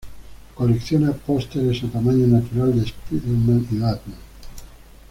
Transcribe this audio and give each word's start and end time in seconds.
Colecciona 0.57 1.13
pósteres 1.13 1.83
a 1.83 1.87
tamaño 1.91 2.25
natural 2.25 2.75
de 2.75 2.85
Spider-Man 2.87 3.67
y 3.69 3.77
Batman. 3.77 4.17